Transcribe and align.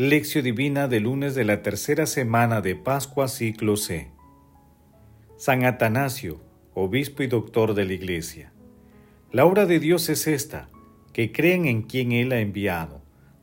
Lección 0.00 0.44
Divina 0.44 0.88
de 0.88 0.98
lunes 0.98 1.34
de 1.34 1.44
la 1.44 1.60
tercera 1.60 2.06
semana 2.06 2.62
de 2.62 2.74
Pascua 2.74 3.28
ciclo 3.28 3.76
C. 3.76 4.08
San 5.36 5.66
Atanasio, 5.66 6.40
obispo 6.72 7.22
y 7.22 7.26
doctor 7.26 7.74
de 7.74 7.84
la 7.84 7.92
Iglesia. 7.92 8.50
La 9.30 9.44
obra 9.44 9.66
de 9.66 9.78
Dios 9.78 10.08
es 10.08 10.26
esta, 10.26 10.70
que 11.12 11.32
creen 11.32 11.66
en 11.66 11.82
quien 11.82 12.12
Él 12.12 12.32
ha 12.32 12.40
enviado. 12.40 13.02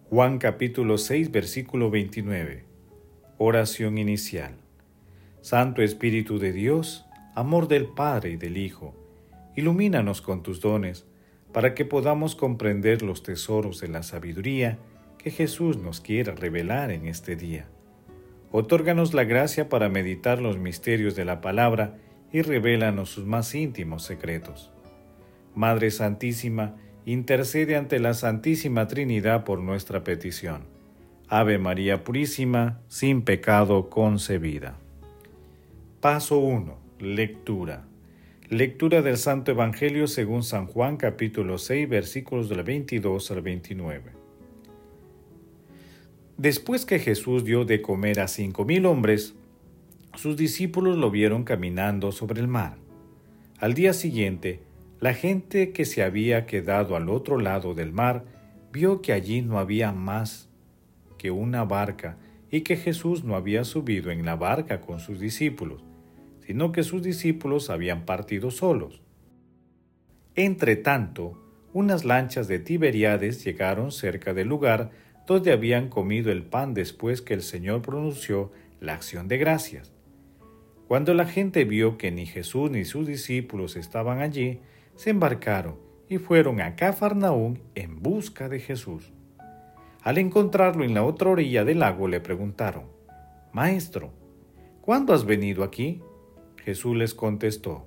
Juan 0.09 0.39
capítulo 0.39 0.97
6 0.97 1.29
versículo 1.29 1.91
29. 1.91 2.65
Oración 3.37 3.99
inicial. 3.99 4.55
Santo 5.41 5.83
Espíritu 5.83 6.39
de 6.39 6.53
Dios, 6.53 7.05
amor 7.35 7.67
del 7.67 7.85
Padre 7.85 8.31
y 8.31 8.35
del 8.35 8.57
Hijo, 8.57 8.95
ilumínanos 9.55 10.23
con 10.23 10.41
tus 10.41 10.59
dones, 10.59 11.05
para 11.53 11.75
que 11.75 11.85
podamos 11.85 12.35
comprender 12.35 13.03
los 13.03 13.21
tesoros 13.21 13.79
de 13.79 13.89
la 13.89 14.01
sabiduría 14.01 14.79
que 15.27 15.31
Jesús 15.31 15.77
nos 15.77 15.99
quiera 15.99 16.33
revelar 16.35 16.89
en 16.89 17.05
este 17.05 17.35
día. 17.35 17.65
Otórganos 18.49 19.13
la 19.13 19.25
gracia 19.25 19.67
para 19.67 19.89
meditar 19.89 20.41
los 20.41 20.57
misterios 20.57 21.17
de 21.17 21.25
la 21.25 21.41
palabra 21.41 21.97
y 22.31 22.43
revélanos 22.43 23.09
sus 23.09 23.25
más 23.25 23.53
íntimos 23.53 24.03
secretos. 24.03 24.71
Madre 25.53 25.91
Santísima, 25.91 26.77
intercede 27.05 27.75
ante 27.75 27.99
la 27.99 28.13
Santísima 28.13 28.87
Trinidad 28.87 29.43
por 29.43 29.59
nuestra 29.59 30.05
petición. 30.05 30.63
Ave 31.27 31.57
María 31.57 32.05
Purísima, 32.05 32.79
sin 32.87 33.23
pecado 33.23 33.89
concebida. 33.89 34.77
Paso 35.99 36.37
1. 36.39 36.77
Lectura. 37.01 37.85
Lectura 38.47 39.01
del 39.01 39.17
Santo 39.17 39.51
Evangelio 39.51 40.07
según 40.07 40.43
San 40.43 40.67
Juan 40.67 40.95
capítulo 40.95 41.57
6 41.57 41.89
versículos 41.89 42.47
del 42.47 42.63
22 42.63 43.29
al 43.31 43.41
29. 43.41 44.26
Después 46.37 46.85
que 46.85 46.99
Jesús 46.99 47.43
dio 47.43 47.65
de 47.65 47.81
comer 47.81 48.19
a 48.19 48.27
cinco 48.27 48.63
mil 48.63 48.85
hombres, 48.85 49.33
sus 50.15 50.37
discípulos 50.37 50.95
lo 50.95 51.09
vieron 51.09 51.43
caminando 51.43 52.11
sobre 52.11 52.41
el 52.41 52.47
mar. 52.47 52.77
Al 53.57 53.73
día 53.73 53.93
siguiente, 53.93 54.61
la 54.99 55.15
gente 55.15 55.71
que 55.71 55.83
se 55.83 56.03
había 56.03 56.45
quedado 56.45 56.95
al 56.95 57.09
otro 57.09 57.39
lado 57.39 57.73
del 57.73 57.91
mar 57.91 58.23
vio 58.71 59.01
que 59.01 59.13
allí 59.13 59.41
no 59.41 59.57
había 59.57 59.91
más 59.91 60.47
que 61.17 61.31
una 61.31 61.65
barca 61.65 62.17
y 62.51 62.61
que 62.61 62.77
Jesús 62.77 63.23
no 63.23 63.35
había 63.35 63.63
subido 63.63 64.11
en 64.11 64.23
la 64.23 64.35
barca 64.35 64.79
con 64.79 64.99
sus 64.99 65.19
discípulos, 65.19 65.83
sino 66.45 66.71
que 66.71 66.83
sus 66.83 67.01
discípulos 67.01 67.71
habían 67.71 68.05
partido 68.05 68.51
solos. 68.51 69.01
Entre 70.35 70.75
tanto, 70.75 71.43
unas 71.73 72.05
lanchas 72.05 72.47
de 72.47 72.59
Tiberiades 72.59 73.43
llegaron 73.43 73.91
cerca 73.91 74.35
del 74.35 74.47
lugar 74.47 74.91
donde 75.27 75.51
habían 75.51 75.89
comido 75.89 76.31
el 76.31 76.43
pan 76.43 76.73
después 76.73 77.21
que 77.21 77.35
el 77.35 77.43
Señor 77.43 77.83
pronunció 77.83 78.51
la 78.79 78.93
acción 78.93 79.27
de 79.27 79.37
gracias. 79.37 79.93
Cuando 80.87 81.13
la 81.13 81.25
gente 81.25 81.65
vio 81.65 81.97
que 81.97 82.11
ni 82.11 82.25
Jesús 82.25 82.71
ni 82.71 82.85
sus 82.85 83.05
discípulos 83.05 83.75
estaban 83.75 84.21
allí, 84.21 84.61
se 84.95 85.09
embarcaron 85.09 85.75
y 86.07 86.17
fueron 86.17 86.61
a 86.61 86.77
Cafarnaún 86.77 87.59
en 87.75 88.01
busca 88.01 88.47
de 88.47 88.61
Jesús. 88.61 89.11
Al 90.01 90.17
encontrarlo 90.17 90.85
en 90.85 90.93
la 90.93 91.03
otra 91.03 91.29
orilla 91.29 91.65
del 91.65 91.79
lago 91.79 92.07
le 92.07 92.21
preguntaron, 92.21 92.85
Maestro, 93.51 94.13
¿cuándo 94.79 95.13
has 95.13 95.25
venido 95.25 95.65
aquí? 95.65 96.01
Jesús 96.63 96.95
les 96.95 97.13
contestó, 97.13 97.85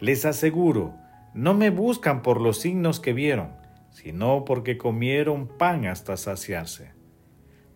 Les 0.00 0.24
aseguro, 0.24 0.94
no 1.34 1.52
me 1.52 1.68
buscan 1.68 2.22
por 2.22 2.40
los 2.40 2.58
signos 2.58 2.98
que 2.98 3.12
vieron, 3.12 3.61
sino 3.92 4.44
porque 4.44 4.78
comieron 4.78 5.46
pan 5.46 5.86
hasta 5.86 6.16
saciarse. 6.16 6.90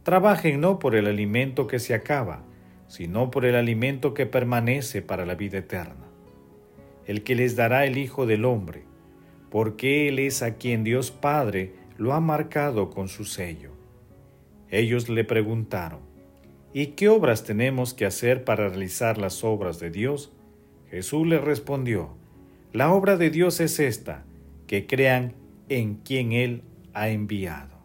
Trabajen 0.02 0.60
no 0.60 0.78
por 0.78 0.96
el 0.96 1.06
alimento 1.06 1.66
que 1.66 1.78
se 1.78 1.94
acaba, 1.94 2.42
sino 2.88 3.30
por 3.30 3.44
el 3.44 3.54
alimento 3.54 4.14
que 4.14 4.26
permanece 4.26 5.02
para 5.02 5.26
la 5.26 5.34
vida 5.34 5.58
eterna, 5.58 6.06
el 7.04 7.22
que 7.22 7.34
les 7.34 7.54
dará 7.54 7.84
el 7.84 7.98
Hijo 7.98 8.26
del 8.26 8.44
Hombre, 8.44 8.84
porque 9.50 10.08
Él 10.08 10.18
es 10.18 10.42
a 10.42 10.54
quien 10.54 10.84
Dios 10.84 11.10
Padre 11.10 11.74
lo 11.98 12.14
ha 12.14 12.20
marcado 12.20 12.90
con 12.90 13.08
su 13.08 13.24
sello. 13.24 13.72
Ellos 14.70 15.08
le 15.08 15.24
preguntaron, 15.24 16.00
¿y 16.72 16.88
qué 16.88 17.08
obras 17.08 17.44
tenemos 17.44 17.94
que 17.94 18.06
hacer 18.06 18.44
para 18.44 18.68
realizar 18.68 19.18
las 19.18 19.44
obras 19.44 19.78
de 19.80 19.90
Dios? 19.90 20.32
Jesús 20.90 21.26
les 21.26 21.42
respondió, 21.42 22.16
la 22.72 22.92
obra 22.92 23.16
de 23.16 23.30
Dios 23.30 23.60
es 23.60 23.80
esta, 23.80 24.24
que 24.66 24.86
crean 24.86 25.34
en 25.68 25.96
quien 25.96 26.32
Él 26.32 26.62
ha 26.94 27.08
enviado. 27.08 27.76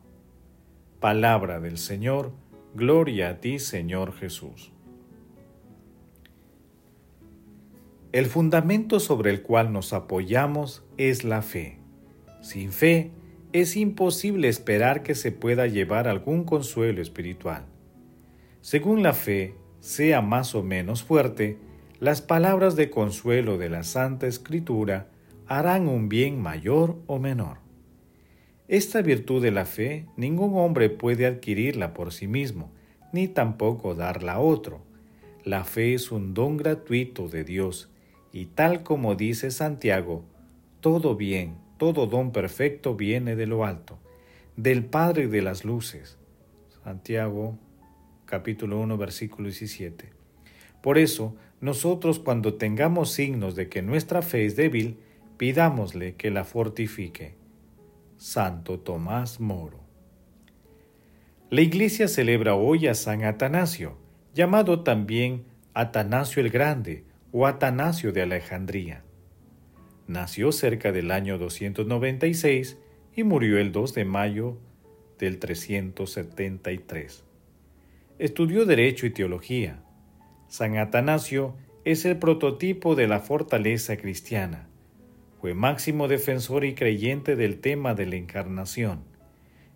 Palabra 1.00 1.60
del 1.60 1.78
Señor, 1.78 2.32
gloria 2.76 3.30
a 3.30 3.38
ti 3.40 3.60
Señor 3.60 4.14
Jesús. 4.14 4.72
El 8.12 8.26
fundamento 8.26 9.00
sobre 9.00 9.32
el 9.32 9.42
cual 9.42 9.72
nos 9.72 9.94
apoyamos 9.94 10.84
es 10.98 11.24
la 11.24 11.42
fe. 11.42 11.80
Sin 12.42 12.72
fe 12.72 13.12
es 13.54 13.78
imposible 13.78 14.48
esperar 14.50 15.02
que 15.02 15.16
se 15.16 15.32
pueda 15.32 15.66
llevar 15.66 16.08
algún 16.08 16.44
consuelo 16.44 17.02
espiritual. 17.02 17.66
Según 18.60 19.02
la 19.02 19.14
fe 19.14 19.56
sea 19.80 20.22
más 20.22 20.54
o 20.56 20.62
menos 20.62 21.04
fuerte, 21.04 21.58
las 22.00 22.22
palabras 22.22 22.76
de 22.76 22.90
consuelo 22.90 23.58
de 23.58 23.70
la 23.70 23.84
Santa 23.84 24.28
Escritura 24.28 25.08
harán 25.48 25.88
un 25.88 26.10
bien 26.10 26.42
mayor 26.42 27.00
o 27.08 27.18
menor. 27.18 27.61
Esta 28.72 29.02
virtud 29.02 29.42
de 29.42 29.52
la 29.52 29.66
fe 29.66 30.06
ningún 30.16 30.56
hombre 30.56 30.90
puede 30.90 31.26
adquirirla 31.26 31.94
por 31.94 32.14
sí 32.14 32.26
mismo, 32.26 32.72
ni 33.12 33.28
tampoco 33.28 33.96
darla 33.96 34.36
a 34.36 34.40
otro. 34.40 34.80
La 35.44 35.66
fe 35.66 35.94
es 35.94 36.10
un 36.10 36.34
don 36.34 36.56
gratuito 36.56 37.28
de 37.28 37.44
Dios, 37.44 37.90
y 38.32 38.46
tal 38.46 38.82
como 38.84 39.16
dice 39.16 39.52
Santiago, 39.52 40.24
todo 40.80 41.18
bien, 41.18 41.58
todo 41.76 42.08
don 42.08 42.32
perfecto 42.32 42.96
viene 42.96 43.36
de 43.36 43.46
lo 43.46 43.66
alto, 43.66 44.00
del 44.56 44.86
Padre 44.86 45.28
de 45.28 45.42
las 45.42 45.66
luces. 45.66 46.18
Santiago 46.82 47.60
capítulo 48.24 48.80
1 48.80 48.98
versículo 48.98 49.50
17. 49.50 50.14
Por 50.82 50.98
eso, 50.98 51.36
nosotros 51.60 52.20
cuando 52.20 52.54
tengamos 52.54 53.12
signos 53.12 53.58
de 53.58 53.68
que 53.68 53.82
nuestra 53.82 54.22
fe 54.22 54.46
es 54.46 54.56
débil, 54.56 54.96
pidámosle 55.36 56.16
que 56.16 56.32
la 56.32 56.46
fortifique. 56.46 57.41
Santo 58.24 58.80
Tomás 58.80 59.40
Moro. 59.40 59.80
La 61.50 61.62
Iglesia 61.62 62.08
celebra 62.08 62.54
hoy 62.54 62.86
a 62.86 62.94
San 62.94 63.24
Atanasio, 63.24 63.98
llamado 64.36 64.84
también 64.84 65.46
Atanasio 65.74 66.44
el 66.44 66.52
Grande 66.52 67.04
o 67.32 67.48
Atanasio 67.48 68.12
de 68.12 68.22
Alejandría. 68.22 69.04
Nació 70.06 70.52
cerca 70.52 70.92
del 70.92 71.10
año 71.10 71.40
296 71.40 72.78
y 73.16 73.24
murió 73.24 73.58
el 73.58 73.72
2 73.72 73.96
de 73.96 74.06
mayo 74.06 74.60
del 75.18 75.40
373. 75.40 77.24
Estudió 78.20 78.68
Derecho 78.68 79.08
y 79.08 79.10
Teología. 79.10 79.82
San 80.48 80.78
Atanasio 80.78 81.56
es 81.86 82.06
el 82.06 82.18
prototipo 82.18 82.94
de 82.94 83.08
la 83.08 83.20
fortaleza 83.20 83.98
cristiana 83.98 84.68
fue 85.42 85.56
máximo 85.56 86.08
defensor 86.08 86.66
y 86.66 86.76
creyente 86.76 87.36
del 87.36 87.62
tema 87.62 87.96
de 87.96 88.06
la 88.06 88.16
encarnación. 88.16 89.00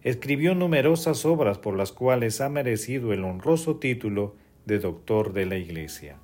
Escribió 0.04 0.54
numerosas 0.54 1.26
obras 1.26 1.58
por 1.58 1.76
las 1.76 1.92
cuales 1.92 2.40
ha 2.40 2.50
merecido 2.50 3.14
el 3.14 3.24
honroso 3.24 3.78
título 3.78 4.36
de 4.68 4.78
doctor 4.78 5.34
de 5.34 5.48
la 5.48 5.58
Iglesia. 5.58 6.20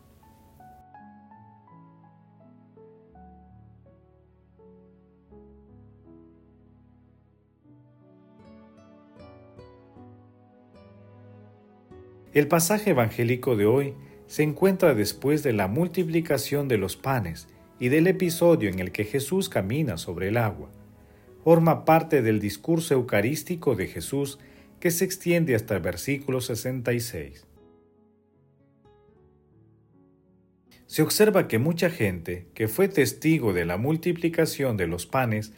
El 12.33 12.47
pasaje 12.47 12.91
evangélico 12.91 13.55
de 13.55 13.65
hoy 13.65 13.95
se 14.27 14.43
encuentra 14.43 14.93
después 14.93 15.41
de 15.41 15.53
la 15.53 15.67
multiplicación 15.67 16.67
de 16.67 16.77
los 16.77 16.95
panes 16.95 17.47
y 17.81 17.89
del 17.89 18.05
episodio 18.05 18.69
en 18.69 18.79
el 18.79 18.91
que 18.91 19.05
Jesús 19.05 19.49
camina 19.49 19.97
sobre 19.97 20.27
el 20.27 20.37
agua. 20.37 20.69
Forma 21.43 21.83
parte 21.83 22.21
del 22.21 22.39
discurso 22.39 22.93
eucarístico 22.93 23.73
de 23.73 23.87
Jesús 23.87 24.37
que 24.79 24.91
se 24.91 25.03
extiende 25.03 25.55
hasta 25.55 25.77
el 25.77 25.81
versículo 25.81 26.41
66. 26.41 27.47
Se 30.85 31.01
observa 31.01 31.47
que 31.47 31.57
mucha 31.57 31.89
gente 31.89 32.45
que 32.53 32.67
fue 32.67 32.87
testigo 32.87 33.51
de 33.51 33.65
la 33.65 33.77
multiplicación 33.77 34.77
de 34.77 34.85
los 34.85 35.07
panes 35.07 35.51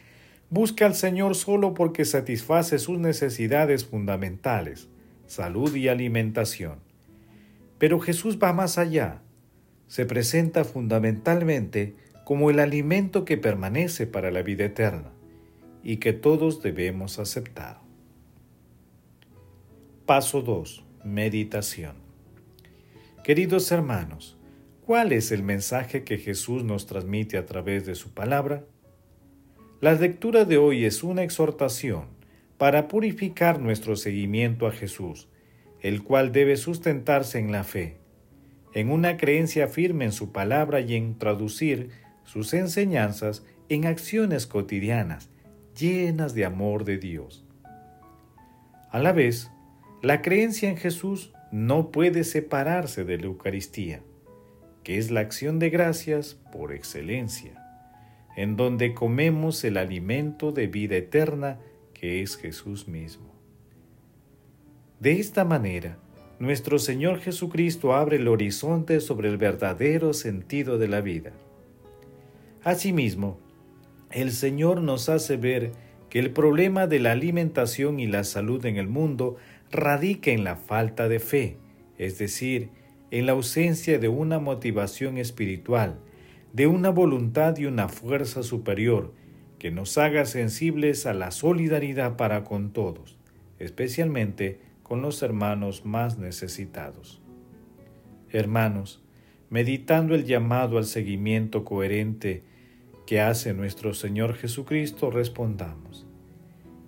busca 0.48 0.86
al 0.86 0.94
Señor 0.94 1.34
solo 1.34 1.74
porque 1.74 2.06
satisface 2.06 2.78
sus 2.78 2.98
necesidades 2.98 3.84
fundamentales, 3.84 4.88
salud 5.26 5.76
y 5.76 5.88
alimentación. 5.88 6.78
Pero 7.76 8.00
Jesús 8.00 8.38
va 8.42 8.54
más 8.54 8.78
allá. 8.78 9.20
Se 9.88 10.06
presenta 10.06 10.64
fundamentalmente 10.64 11.96
como 12.24 12.50
el 12.50 12.58
alimento 12.58 13.24
que 13.24 13.36
permanece 13.36 14.06
para 14.06 14.30
la 14.30 14.42
vida 14.42 14.64
eterna 14.64 15.12
y 15.82 15.98
que 15.98 16.12
todos 16.12 16.62
debemos 16.62 17.18
aceptar. 17.18 17.80
Paso 20.06 20.42
2. 20.42 20.84
Meditación. 21.04 21.96
Queridos 23.22 23.70
hermanos, 23.70 24.38
¿cuál 24.84 25.12
es 25.12 25.32
el 25.32 25.42
mensaje 25.42 26.04
que 26.04 26.18
Jesús 26.18 26.64
nos 26.64 26.86
transmite 26.86 27.36
a 27.36 27.46
través 27.46 27.86
de 27.86 27.94
su 27.94 28.12
palabra? 28.12 28.64
La 29.80 29.94
lectura 29.94 30.44
de 30.46 30.56
hoy 30.56 30.84
es 30.84 31.02
una 31.02 31.22
exhortación 31.22 32.06
para 32.56 32.88
purificar 32.88 33.60
nuestro 33.60 33.96
seguimiento 33.96 34.66
a 34.66 34.72
Jesús, 34.72 35.28
el 35.80 36.02
cual 36.02 36.32
debe 36.32 36.56
sustentarse 36.56 37.38
en 37.38 37.52
la 37.52 37.64
fe, 37.64 37.98
en 38.72 38.90
una 38.90 39.18
creencia 39.18 39.68
firme 39.68 40.06
en 40.06 40.12
su 40.12 40.32
palabra 40.32 40.80
y 40.80 40.94
en 40.94 41.18
traducir 41.18 41.90
sus 42.24 42.54
enseñanzas 42.54 43.44
en 43.68 43.86
acciones 43.86 44.46
cotidianas 44.46 45.30
llenas 45.78 46.34
de 46.34 46.44
amor 46.44 46.84
de 46.84 46.98
Dios. 46.98 47.44
A 48.90 48.98
la 48.98 49.12
vez, 49.12 49.50
la 50.02 50.22
creencia 50.22 50.68
en 50.68 50.76
Jesús 50.76 51.32
no 51.50 51.90
puede 51.90 52.24
separarse 52.24 53.04
de 53.04 53.18
la 53.18 53.24
Eucaristía, 53.24 54.02
que 54.82 54.98
es 54.98 55.10
la 55.10 55.20
acción 55.20 55.58
de 55.58 55.70
gracias 55.70 56.34
por 56.52 56.72
excelencia, 56.72 57.60
en 58.36 58.56
donde 58.56 58.94
comemos 58.94 59.64
el 59.64 59.76
alimento 59.76 60.52
de 60.52 60.66
vida 60.66 60.96
eterna 60.96 61.58
que 61.92 62.22
es 62.22 62.36
Jesús 62.36 62.86
mismo. 62.86 63.32
De 65.00 65.18
esta 65.18 65.44
manera, 65.44 65.98
nuestro 66.38 66.78
Señor 66.78 67.20
Jesucristo 67.20 67.94
abre 67.94 68.16
el 68.16 68.28
horizonte 68.28 69.00
sobre 69.00 69.28
el 69.28 69.38
verdadero 69.38 70.12
sentido 70.12 70.78
de 70.78 70.88
la 70.88 71.00
vida. 71.00 71.32
Asimismo, 72.64 73.38
el 74.10 74.32
Señor 74.32 74.80
nos 74.80 75.10
hace 75.10 75.36
ver 75.36 75.72
que 76.08 76.18
el 76.18 76.30
problema 76.30 76.86
de 76.86 76.98
la 76.98 77.12
alimentación 77.12 78.00
y 78.00 78.06
la 78.06 78.24
salud 78.24 78.64
en 78.64 78.78
el 78.78 78.88
mundo 78.88 79.36
radica 79.70 80.30
en 80.30 80.44
la 80.44 80.56
falta 80.56 81.06
de 81.06 81.18
fe, 81.18 81.58
es 81.98 82.16
decir, 82.16 82.70
en 83.10 83.26
la 83.26 83.32
ausencia 83.32 83.98
de 83.98 84.08
una 84.08 84.38
motivación 84.38 85.18
espiritual, 85.18 85.98
de 86.54 86.66
una 86.66 86.88
voluntad 86.88 87.58
y 87.58 87.66
una 87.66 87.88
fuerza 87.88 88.42
superior 88.42 89.12
que 89.58 89.70
nos 89.70 89.98
haga 89.98 90.24
sensibles 90.24 91.04
a 91.04 91.12
la 91.12 91.32
solidaridad 91.32 92.16
para 92.16 92.44
con 92.44 92.72
todos, 92.72 93.18
especialmente 93.58 94.58
con 94.82 95.02
los 95.02 95.22
hermanos 95.22 95.84
más 95.84 96.16
necesitados. 96.16 97.20
Hermanos, 98.30 99.02
meditando 99.50 100.14
el 100.14 100.24
llamado 100.24 100.78
al 100.78 100.86
seguimiento 100.86 101.64
coherente 101.64 102.42
que 103.06 103.20
hace 103.20 103.52
nuestro 103.52 103.94
Señor 103.94 104.34
Jesucristo, 104.34 105.10
respondamos. 105.10 106.06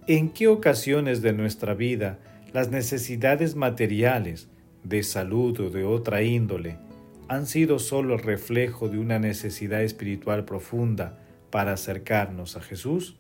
¿En 0.07 0.31
qué 0.31 0.49
ocasiones 0.49 1.21
de 1.21 1.33
nuestra 1.33 1.75
vida 1.75 2.19
las 2.53 2.71
necesidades 2.71 3.55
materiales, 3.55 4.49
de 4.83 5.03
salud 5.03 5.59
o 5.61 5.71
de 5.71 5.85
otra 5.85 6.23
índole, 6.23 6.79
han 7.29 7.47
sido 7.47 7.79
solo 7.79 8.15
el 8.15 8.21
reflejo 8.21 8.89
de 8.89 8.99
una 8.99 9.19
necesidad 9.19 9.83
espiritual 9.83 10.45
profunda 10.45 11.19
para 11.51 11.73
acercarnos 11.73 12.57
a 12.57 12.61
Jesús? 12.61 13.17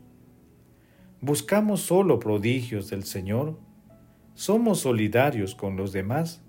¿Buscamos 1.20 1.81
solo 1.81 2.19
prodigios 2.19 2.88
del 2.88 3.04
Señor? 3.04 3.58
¿Somos 4.34 4.81
solidarios 4.81 5.54
con 5.54 5.76
los 5.76 5.92
demás? 5.92 6.40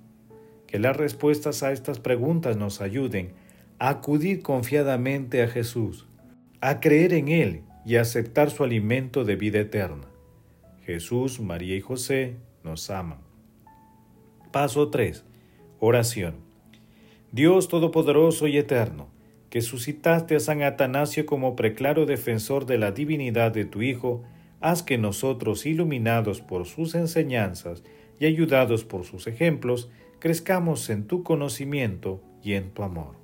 Que 0.68 0.78
las 0.78 0.96
respuestas 0.96 1.64
a 1.64 1.72
estas 1.72 2.00
preguntas 2.00 2.58
nos 2.58 2.80
ayuden 2.80 3.34
a 3.80 3.90
acudir 3.90 4.42
confiadamente 4.42 5.42
a 5.42 5.48
Jesús 5.48 6.08
a 6.62 6.80
creer 6.80 7.13
en 7.13 7.27
Él 7.27 7.62
y 7.86 7.95
aceptar 7.95 8.50
su 8.50 8.63
alimento 8.63 9.24
de 9.24 9.36
vida 9.36 9.59
eterna. 9.59 10.07
Jesús, 10.83 11.39
María 11.39 11.75
y 11.75 11.81
José 11.81 12.36
nos 12.63 12.89
aman. 12.89 13.19
Paso 14.51 14.89
3. 14.89 15.24
Oración. 15.80 16.36
Dios 17.31 17.68
Todopoderoso 17.68 18.48
y 18.48 18.57
Eterno, 18.57 19.07
que 19.50 19.62
suscitaste 19.62 20.36
a 20.36 20.39
San 20.39 20.63
Atanasio 20.63 21.25
como 21.25 21.56
preclaro 21.56 22.06
defensor 22.06 22.65
de 22.65 22.77
la 22.77 22.92
divinidad 22.92 23.51
de 23.51 23.65
tu 23.65 23.81
Hijo, 23.81 24.24
haz 24.59 24.81
que 24.81 24.98
nosotros, 24.98 25.65
iluminados 25.65 26.42
por 26.42 26.65
sus 26.65 26.95
enseñanzas 26.95 27.83
y 28.19 28.25
ayudados 28.25 28.83
por 28.83 29.04
sus 29.04 29.27
ejemplos, 29.27 29.89
crezcamos 30.19 30.89
en 30.89 31.06
tu 31.06 31.24
conocimiento 31.24 32.21
y 32.42 32.54
en 32.54 32.71
tu 32.71 32.83
amor. 32.83 33.15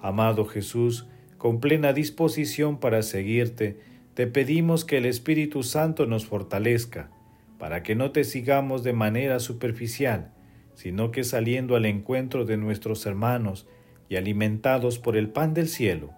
Amado 0.00 0.44
Jesús, 0.44 1.06
con 1.38 1.60
plena 1.60 1.92
disposición 1.92 2.78
para 2.78 3.02
seguirte, 3.02 3.78
te 4.14 4.26
pedimos 4.26 4.84
que 4.84 4.96
el 4.98 5.06
Espíritu 5.06 5.62
Santo 5.62 6.06
nos 6.06 6.26
fortalezca, 6.26 7.10
para 7.58 7.82
que 7.82 7.94
no 7.94 8.10
te 8.12 8.24
sigamos 8.24 8.82
de 8.82 8.92
manera 8.92 9.40
superficial, 9.40 10.32
sino 10.74 11.10
que 11.10 11.24
saliendo 11.24 11.76
al 11.76 11.86
encuentro 11.86 12.44
de 12.44 12.56
nuestros 12.56 13.04
hermanos 13.06 13.66
y 14.08 14.16
alimentados 14.16 14.98
por 14.98 15.16
el 15.16 15.28
pan 15.28 15.52
del 15.52 15.68
cielo, 15.68 16.10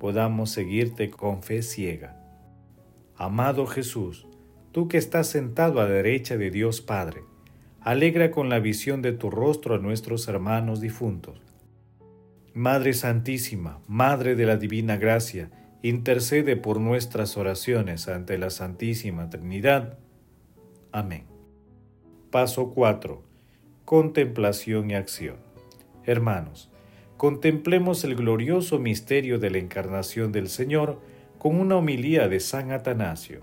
podamos 0.00 0.50
seguirte 0.50 1.10
con 1.10 1.42
fe 1.42 1.62
ciega. 1.62 2.20
Amado 3.16 3.66
Jesús, 3.66 4.26
tú 4.72 4.88
que 4.88 4.98
estás 4.98 5.28
sentado 5.28 5.80
a 5.80 5.84
la 5.84 5.90
derecha 5.90 6.36
de 6.36 6.50
Dios 6.50 6.80
Padre, 6.80 7.22
alegra 7.80 8.30
con 8.30 8.48
la 8.48 8.58
visión 8.58 9.02
de 9.02 9.12
tu 9.12 9.30
rostro 9.30 9.76
a 9.76 9.78
nuestros 9.78 10.26
hermanos 10.26 10.80
difuntos 10.80 11.43
Madre 12.56 12.92
Santísima, 12.92 13.80
Madre 13.88 14.36
de 14.36 14.46
la 14.46 14.56
Divina 14.56 14.96
Gracia, 14.96 15.50
intercede 15.82 16.54
por 16.54 16.78
nuestras 16.78 17.36
oraciones 17.36 18.06
ante 18.06 18.38
la 18.38 18.48
Santísima 18.48 19.28
Trinidad. 19.28 19.98
Amén. 20.92 21.24
Paso 22.30 22.70
4. 22.70 23.24
Contemplación 23.84 24.88
y 24.88 24.94
acción. 24.94 25.34
Hermanos, 26.04 26.70
contemplemos 27.16 28.04
el 28.04 28.14
glorioso 28.14 28.78
misterio 28.78 29.40
de 29.40 29.50
la 29.50 29.58
encarnación 29.58 30.30
del 30.30 30.48
Señor 30.48 31.00
con 31.38 31.58
una 31.58 31.74
homilía 31.74 32.28
de 32.28 32.38
San 32.38 32.70
Atanasio. 32.70 33.40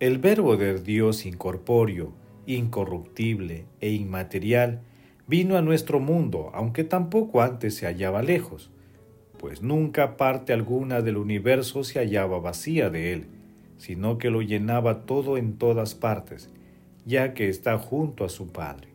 El 0.00 0.18
Verbo 0.18 0.58
de 0.58 0.78
Dios 0.82 1.24
incorpóreo, 1.24 2.12
incorruptible 2.44 3.64
e 3.80 3.92
inmaterial, 3.92 4.82
vino 5.26 5.56
a 5.56 5.62
nuestro 5.62 6.00
mundo, 6.00 6.50
aunque 6.52 6.84
tampoco 6.84 7.42
antes 7.42 7.76
se 7.76 7.86
hallaba 7.86 8.22
lejos, 8.22 8.70
pues 9.38 9.62
nunca 9.62 10.16
parte 10.16 10.52
alguna 10.52 11.00
del 11.00 11.16
universo 11.16 11.84
se 11.84 11.98
hallaba 11.98 12.40
vacía 12.40 12.90
de 12.90 13.12
él, 13.12 13.26
sino 13.76 14.18
que 14.18 14.30
lo 14.30 14.42
llenaba 14.42 15.02
todo 15.02 15.36
en 15.36 15.58
todas 15.58 15.94
partes, 15.94 16.50
ya 17.04 17.34
que 17.34 17.48
está 17.48 17.78
junto 17.78 18.24
a 18.24 18.28
su 18.28 18.48
Padre. 18.52 18.88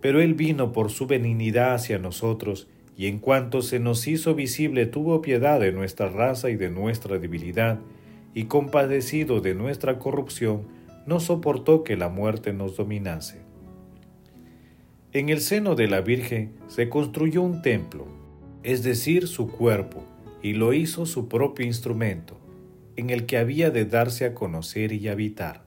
Pero 0.00 0.20
él 0.20 0.34
vino 0.34 0.72
por 0.72 0.90
su 0.90 1.06
benignidad 1.06 1.74
hacia 1.74 1.98
nosotros, 1.98 2.68
y 2.96 3.06
en 3.06 3.18
cuanto 3.18 3.62
se 3.62 3.78
nos 3.78 4.06
hizo 4.06 4.34
visible 4.34 4.84
tuvo 4.84 5.22
piedad 5.22 5.60
de 5.60 5.72
nuestra 5.72 6.08
raza 6.08 6.50
y 6.50 6.56
de 6.56 6.70
nuestra 6.70 7.18
debilidad, 7.18 7.78
y 8.34 8.44
compadecido 8.44 9.40
de 9.40 9.54
nuestra 9.54 9.98
corrupción, 9.98 10.62
no 11.06 11.20
soportó 11.20 11.82
que 11.82 11.96
la 11.96 12.08
muerte 12.08 12.52
nos 12.52 12.76
dominase 12.76 13.49
en 15.12 15.28
el 15.28 15.40
seno 15.40 15.74
de 15.74 15.88
la 15.88 16.00
Virgen 16.02 16.54
se 16.68 16.88
construyó 16.88 17.42
un 17.42 17.62
templo, 17.62 18.06
es 18.62 18.84
decir, 18.84 19.26
su 19.26 19.50
cuerpo, 19.50 20.04
y 20.40 20.52
lo 20.52 20.72
hizo 20.72 21.04
su 21.04 21.28
propio 21.28 21.66
instrumento, 21.66 22.38
en 22.96 23.10
el 23.10 23.26
que 23.26 23.36
había 23.36 23.70
de 23.70 23.84
darse 23.84 24.24
a 24.24 24.34
conocer 24.34 24.92
y 24.92 25.08
habitar. 25.08 25.64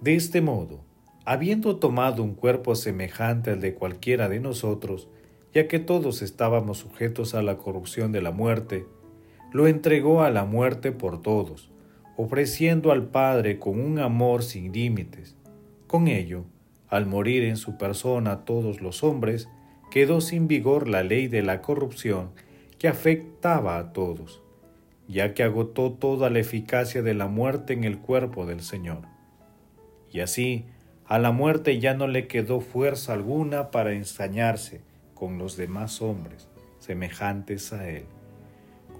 De 0.00 0.16
este 0.16 0.40
modo, 0.40 0.84
habiendo 1.24 1.76
tomado 1.76 2.24
un 2.24 2.34
cuerpo 2.34 2.74
semejante 2.74 3.50
al 3.50 3.60
de 3.60 3.74
cualquiera 3.74 4.28
de 4.28 4.40
nosotros, 4.40 5.08
ya 5.54 5.68
que 5.68 5.78
todos 5.78 6.20
estábamos 6.20 6.78
sujetos 6.78 7.34
a 7.34 7.42
la 7.42 7.58
corrupción 7.58 8.10
de 8.10 8.22
la 8.22 8.32
muerte, 8.32 8.86
lo 9.52 9.68
entregó 9.68 10.22
a 10.22 10.30
la 10.30 10.44
muerte 10.44 10.90
por 10.90 11.22
todos, 11.22 11.70
ofreciendo 12.16 12.90
al 12.90 13.08
Padre 13.08 13.58
con 13.60 13.80
un 13.80 14.00
amor 14.00 14.42
sin 14.42 14.72
límites. 14.72 15.36
Con 15.86 16.08
ello, 16.08 16.44
al 16.88 17.06
morir 17.06 17.44
en 17.44 17.56
su 17.56 17.76
persona 17.76 18.44
todos 18.44 18.80
los 18.80 19.02
hombres, 19.02 19.48
quedó 19.90 20.20
sin 20.20 20.48
vigor 20.48 20.88
la 20.88 21.02
ley 21.02 21.28
de 21.28 21.42
la 21.42 21.60
corrupción 21.60 22.30
que 22.78 22.88
afectaba 22.88 23.78
a 23.78 23.92
todos, 23.92 24.42
ya 25.08 25.34
que 25.34 25.42
agotó 25.42 25.92
toda 25.92 26.30
la 26.30 26.38
eficacia 26.38 27.02
de 27.02 27.14
la 27.14 27.26
muerte 27.26 27.72
en 27.72 27.84
el 27.84 27.98
cuerpo 27.98 28.46
del 28.46 28.60
Señor. 28.60 29.02
Y 30.12 30.20
así, 30.20 30.64
a 31.06 31.18
la 31.18 31.32
muerte 31.32 31.80
ya 31.80 31.94
no 31.94 32.06
le 32.06 32.26
quedó 32.26 32.60
fuerza 32.60 33.14
alguna 33.14 33.70
para 33.70 33.92
ensañarse 33.92 34.82
con 35.14 35.38
los 35.38 35.56
demás 35.56 36.00
hombres, 36.02 36.48
semejantes 36.78 37.72
a 37.72 37.88
él. 37.88 38.04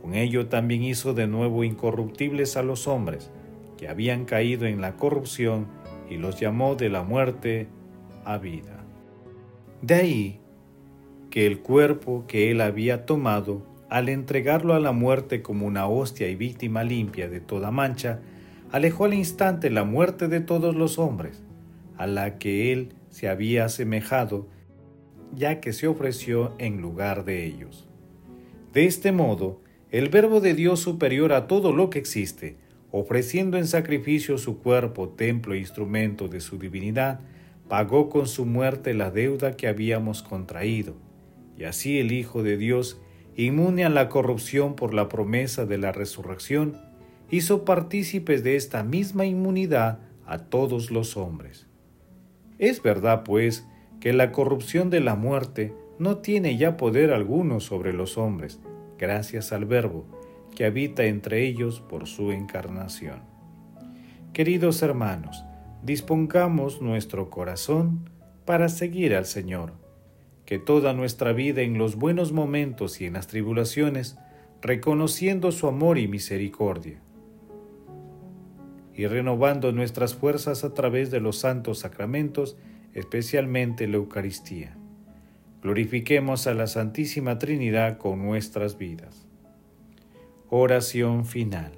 Con 0.03 0.15
ello 0.15 0.49
también 0.49 0.83
hizo 0.83 1.15
de 1.15 1.27
nuevo 1.27 1.65
incorruptibles 1.65 2.57
a 2.57 2.63
los 2.63 2.89
hombres, 2.89 3.31
que 3.77 3.89
habían 3.89 4.25
caído 4.25 4.67
en 4.67 4.81
la 4.81 4.97
corrupción, 4.97 5.67
y 6.11 6.17
los 6.17 6.41
llamó 6.41 6.75
de 6.75 6.89
la 6.89 7.03
muerte 7.03 7.69
vida. 8.37 8.85
De 9.81 9.95
ahí 9.95 10.41
que 11.31 11.47
el 11.47 11.61
cuerpo 11.61 12.25
que 12.27 12.51
él 12.51 12.61
había 12.61 13.07
tomado, 13.07 13.63
al 13.89 14.09
entregarlo 14.09 14.75
a 14.75 14.81
la 14.81 14.93
muerte 14.93 15.41
como 15.41 15.67
una 15.67 15.87
hostia 15.87 16.29
y 16.29 16.35
víctima 16.35 16.85
limpia 16.85 17.29
de 17.29 17.41
toda 17.41 17.71
mancha, 17.71 18.21
alejó 18.71 19.07
al 19.07 19.15
instante 19.15 19.71
la 19.71 19.85
muerte 19.85 20.29
de 20.29 20.41
todos 20.41 20.75
los 20.75 20.99
hombres, 20.99 21.43
a 21.97 22.07
la 22.07 22.39
que 22.39 22.73
él 22.73 22.95
se 23.09 23.29
había 23.29 23.65
asemejado, 23.65 24.49
ya 25.35 25.61
que 25.61 25.73
se 25.73 25.87
ofreció 25.87 26.55
en 26.59 26.81
lugar 26.81 27.25
de 27.25 27.47
ellos. 27.47 27.89
De 28.73 28.85
este 28.85 29.13
modo, 29.13 29.63
el 29.91 30.09
Verbo 30.11 30.41
de 30.41 30.55
Dios 30.55 30.81
superior 30.81 31.33
a 31.33 31.47
todo 31.47 31.73
lo 31.73 31.89
que 31.89 31.99
existe, 31.99 32.57
ofreciendo 32.91 33.57
en 33.57 33.67
sacrificio 33.67 34.39
su 34.39 34.59
cuerpo, 34.59 35.11
templo 35.11 35.55
e 35.55 35.59
instrumento 35.59 36.29
de 36.29 36.41
su 36.41 36.59
divinidad, 36.59 37.21
pagó 37.69 38.09
con 38.09 38.27
su 38.27 38.47
muerte 38.47 38.95
la 38.95 39.11
deuda 39.11 39.57
que 39.57 39.69
habíamos 39.69 40.23
contraído, 40.23 40.95
y 41.57 41.65
así 41.65 41.99
el 41.99 42.13
Hijo 42.13 42.43
de 42.43 42.57
Dios, 42.57 43.01
inmune 43.37 43.85
a 43.85 43.91
la 43.91 44.09
corrupción 44.09 44.75
por 44.75 44.95
la 44.95 45.09
promesa 45.09 45.67
de 45.67 45.79
la 45.79 45.93
resurrección, 45.93 46.77
hizo 47.31 47.65
partícipes 47.65 48.43
de 48.43 48.57
esta 48.57 48.83
misma 48.83 49.27
inmunidad 49.27 50.01
a 50.27 50.39
todos 50.39 50.91
los 50.91 51.17
hombres. 51.17 51.67
Es 52.59 52.83
verdad, 52.83 53.23
pues, 53.25 53.67
que 54.01 54.13
la 54.13 54.33
corrupción 54.33 54.91
de 54.91 55.01
la 55.01 55.15
muerte 55.15 55.75
no 55.99 56.19
tiene 56.19 56.57
ya 56.57 56.77
poder 56.77 57.13
alguno 57.13 57.61
sobre 57.61 57.93
los 57.93 58.19
hombres, 58.19 58.61
gracias 58.99 59.53
al 59.53 59.65
Verbo, 59.65 60.07
que 60.57 60.65
habita 60.65 61.05
entre 61.05 61.47
ellos 61.47 61.81
por 61.81 62.07
su 62.07 62.33
encarnación. 62.33 63.21
Queridos 64.33 64.83
hermanos, 64.83 65.45
dispongamos 65.83 66.81
nuestro 66.81 67.31
corazón 67.31 68.11
para 68.45 68.69
seguir 68.69 69.15
al 69.15 69.27
Señor, 69.27 69.73
que 70.45 70.59
toda 70.59 70.93
nuestra 70.93 71.33
vida 71.33 71.63
en 71.63 71.79
los 71.79 71.97
buenos 71.97 72.33
momentos 72.33 73.01
y 73.01 73.07
en 73.07 73.15
las 73.15 73.27
tribulaciones, 73.27 74.19
reconociendo 74.63 75.53
su 75.53 75.67
amor 75.69 75.99
y 75.99 76.09
misericordia, 76.09 77.01
y 78.95 79.07
renovando 79.07 79.71
nuestras 79.71 80.15
fuerzas 80.15 80.65
a 80.65 80.75
través 80.75 81.11
de 81.11 81.21
los 81.21 81.39
santos 81.39 81.81
sacramentos, 81.81 82.57
especialmente 82.95 83.87
la 83.87 83.97
Eucaristía. 83.97 84.77
Glorifiquemos 85.63 86.47
a 86.47 86.55
la 86.55 86.67
Santísima 86.67 87.39
Trinidad 87.39 87.99
con 87.99 88.25
nuestras 88.25 88.79
vidas. 88.79 89.29
Oración 90.51 91.27
final. 91.27 91.78